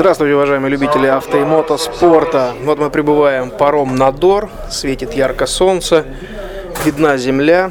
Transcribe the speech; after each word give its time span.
Здравствуйте, 0.00 0.34
уважаемые 0.34 0.70
любители 0.70 1.06
авто 1.08 1.36
и 1.36 1.44
мотоспорта. 1.44 2.54
Вот 2.62 2.78
мы 2.78 2.88
прибываем 2.88 3.50
паром 3.50 3.96
Надор, 3.96 4.48
светит 4.70 5.12
ярко 5.12 5.44
солнце, 5.44 6.06
видна 6.86 7.18
земля. 7.18 7.70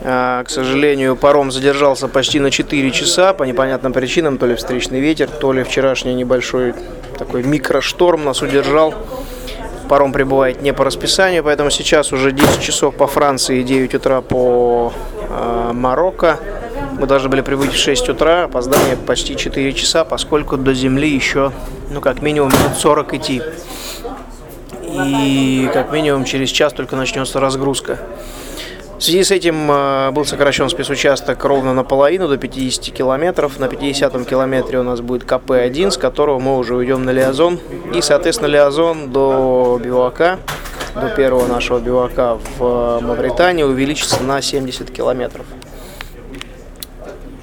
А, 0.00 0.42
к 0.42 0.48
сожалению, 0.48 1.16
паром 1.16 1.52
задержался 1.52 2.08
почти 2.08 2.40
на 2.40 2.50
4 2.50 2.90
часа 2.92 3.34
по 3.34 3.42
непонятным 3.42 3.92
причинам, 3.92 4.38
то 4.38 4.46
ли 4.46 4.54
встречный 4.54 5.00
ветер, 5.00 5.28
то 5.28 5.52
ли 5.52 5.64
вчерашний 5.64 6.14
небольшой 6.14 6.72
такой 7.18 7.42
микрошторм 7.42 8.24
нас 8.24 8.40
удержал. 8.40 8.94
Паром 9.86 10.14
прибывает 10.14 10.62
не 10.62 10.72
по 10.72 10.82
расписанию, 10.82 11.44
поэтому 11.44 11.68
сейчас 11.68 12.10
уже 12.10 12.32
10 12.32 12.62
часов 12.62 12.94
по 12.94 13.06
Франции, 13.06 13.62
9 13.62 13.94
утра 13.96 14.22
по 14.22 14.94
э, 15.28 15.72
Марокко. 15.74 16.38
Мы 16.98 17.06
должны 17.06 17.28
были 17.28 17.40
прибыть 17.40 17.72
в 17.72 17.76
6 17.76 18.08
утра, 18.08 18.44
опоздание 18.44 18.96
почти 18.96 19.36
4 19.36 19.72
часа, 19.72 20.04
поскольку 20.04 20.56
до 20.56 20.74
земли 20.74 21.08
еще, 21.08 21.52
ну, 21.90 22.00
как 22.00 22.22
минимум, 22.22 22.50
минут 22.50 22.76
40 22.78 23.14
идти. 23.14 23.42
И 24.82 25.68
как 25.72 25.92
минимум 25.92 26.24
через 26.24 26.50
час 26.50 26.72
только 26.72 26.94
начнется 26.96 27.40
разгрузка. 27.40 27.98
В 28.98 29.02
связи 29.02 29.24
с 29.24 29.32
этим 29.32 29.70
э, 29.70 30.12
был 30.12 30.24
сокращен 30.24 30.68
спецучасток 30.70 31.44
ровно 31.44 31.74
наполовину, 31.74 32.28
до 32.28 32.38
50 32.38 32.94
километров. 32.94 33.58
На 33.58 33.66
50 33.66 34.26
километре 34.26 34.78
у 34.78 34.82
нас 34.84 35.00
будет 35.00 35.24
КП-1, 35.24 35.90
с 35.90 35.98
которого 35.98 36.38
мы 36.38 36.56
уже 36.56 36.76
уйдем 36.76 37.04
на 37.04 37.10
Лиазон. 37.10 37.58
И, 37.92 38.00
соответственно, 38.00 38.48
Лиазон 38.48 39.10
до 39.10 39.80
Бивака, 39.82 40.38
до 40.94 41.08
первого 41.08 41.46
нашего 41.48 41.80
бивака 41.80 42.38
в 42.56 43.00
Мавритании 43.00 43.64
увеличится 43.64 44.22
на 44.22 44.40
70 44.40 44.90
километров. 44.92 45.44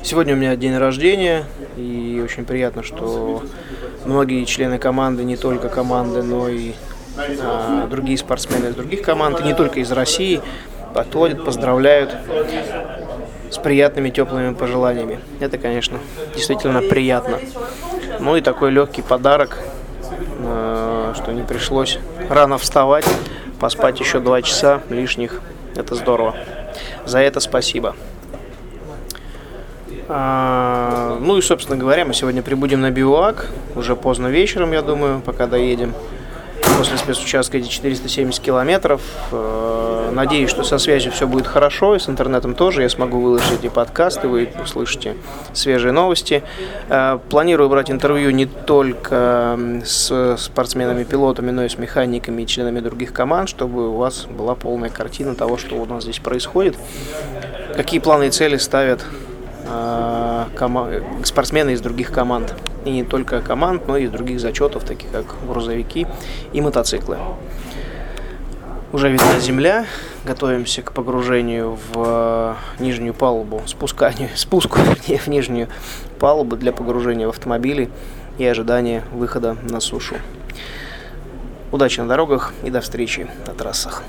Сегодня 0.04 0.34
у 0.34 0.38
меня 0.38 0.56
день 0.56 0.76
рождения, 0.78 1.46
и 1.78 2.20
очень 2.24 2.44
приятно, 2.44 2.82
что 2.82 3.44
многие 4.04 4.44
члены 4.46 4.80
команды, 4.80 5.24
не 5.24 5.38
только 5.38 5.70
команды, 5.70 6.24
но 6.24 6.50
и 6.50 6.74
а, 7.18 7.88
другие 7.88 8.18
спортсмены 8.18 8.70
из 8.70 8.76
других 8.76 9.04
команд, 9.04 9.40
и 9.40 9.44
не 9.44 9.54
только 9.54 9.80
из 9.80 9.92
России, 9.92 10.42
подходят, 10.96 11.46
поздравляют 11.46 12.16
с 13.52 13.58
приятными 13.60 14.10
теплыми 14.10 14.56
пожеланиями. 14.56 15.20
Это, 15.40 15.60
конечно, 15.60 16.00
действительно 16.34 16.82
приятно. 16.82 17.40
Ну 18.20 18.36
и 18.36 18.42
такой 18.42 18.72
легкий 18.72 19.04
подарок, 19.04 19.60
а, 20.40 21.14
что 21.16 21.32
не 21.32 21.44
пришлось 21.44 22.00
рано 22.28 22.58
вставать, 22.58 23.06
поспать 23.60 24.00
еще 24.00 24.20
два 24.20 24.42
часа 24.42 24.82
лишних. 24.90 25.42
Это 25.76 25.94
здорово. 25.94 26.36
За 27.06 27.20
это 27.20 27.40
спасибо. 27.40 27.96
А, 30.08 31.18
ну 31.22 31.38
и, 31.38 31.42
собственно 31.42 31.78
говоря, 31.78 32.06
мы 32.06 32.14
сегодня 32.14 32.42
прибудем 32.42 32.82
на 32.82 32.92
Биуак, 32.92 33.50
уже 33.76 33.96
поздно 33.96 34.28
вечером, 34.28 34.72
я 34.72 34.82
думаю, 34.82 35.22
пока 35.22 35.48
доедем. 35.48 35.94
После 36.78 36.98
спецучастка 36.98 37.58
эти 37.58 37.68
470 37.68 38.42
километров. 38.42 39.02
Э, 39.32 40.10
надеюсь, 40.14 40.50
что 40.50 40.64
со 40.64 40.78
связью 40.80 41.12
все 41.12 41.28
будет 41.28 41.46
хорошо, 41.46 41.96
и 41.96 42.00
с 42.00 42.10
интернетом 42.10 42.56
тоже. 42.56 42.82
Я 42.82 42.90
смогу 42.90 43.20
выложить 43.20 43.52
эти 43.60 43.68
подкасты, 43.68 44.28
вы 44.28 44.50
услышите 44.64 45.16
свежие 45.54 45.92
новости. 45.92 46.44
Э, 46.90 47.20
планирую 47.30 47.70
брать 47.70 47.92
интервью 47.92 48.32
не 48.32 48.46
только 48.46 49.60
с 49.86 50.38
спортсменами-пилотами, 50.38 51.52
но 51.52 51.66
и 51.66 51.70
с 51.70 51.78
механиками 51.78 52.42
и 52.44 52.48
членами 52.48 52.80
других 52.80 53.14
команд, 53.14 53.50
чтобы 53.50 53.90
у 53.90 53.98
вас 53.98 54.26
была 54.26 54.56
полная 54.56 54.90
картина 54.90 55.36
того, 55.36 55.58
что 55.58 55.76
у 55.76 55.86
нас 55.86 56.04
здесь 56.04 56.20
происходит. 56.20 56.76
Какие 57.76 58.00
планы 58.00 58.28
и 58.28 58.30
цели 58.32 58.58
ставят 58.58 59.06
спортсмены 61.24 61.72
из 61.72 61.82
других 61.82 62.12
команд. 62.12 62.56
И 62.86 62.92
не 62.92 63.04
только 63.04 63.42
команд, 63.42 63.88
но 63.88 63.98
и 63.98 64.08
других 64.08 64.40
зачетов, 64.40 64.84
таких 64.84 65.12
как 65.12 65.26
грузовики 65.48 66.08
и 66.54 66.62
мотоциклы. 66.62 67.18
Уже 68.94 69.10
видна 69.10 69.40
земля, 69.40 69.86
готовимся 70.26 70.82
к 70.82 70.92
погружению 70.92 71.78
в 71.94 72.58
нижнюю 72.80 73.14
палубу, 73.14 73.62
спусканию, 73.66 74.30
спуску 74.36 74.80
в 74.80 75.28
нижнюю 75.28 75.70
палубу 76.20 76.58
для 76.58 76.74
погружения 76.74 77.26
в 77.26 77.30
автомобили 77.30 77.90
и 78.38 78.46
ожидания 78.46 79.04
выхода 79.14 79.56
на 79.70 79.80
сушу. 79.80 80.16
Удачи 81.72 82.02
на 82.02 82.08
дорогах 82.08 82.54
и 82.64 82.70
до 82.70 82.82
встречи 82.82 83.28
на 83.48 83.54
трассах. 83.54 84.04